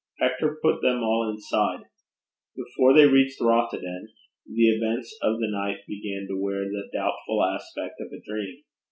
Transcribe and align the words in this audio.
Hector 0.17 0.57
put 0.63 0.81
them 0.81 1.03
all 1.03 1.29
inside. 1.29 1.81
Before 2.55 2.91
they 2.91 3.05
reached 3.05 3.39
Rothieden 3.39 4.07
the 4.47 4.69
events 4.75 5.15
of 5.21 5.39
the 5.39 5.47
night 5.51 5.81
began 5.87 6.25
to 6.27 6.41
wear 6.41 6.63
the 6.65 6.89
doubtful 6.91 7.43
aspect 7.45 8.01
of 8.01 8.11
a 8.11 8.19
dream. 8.19 8.63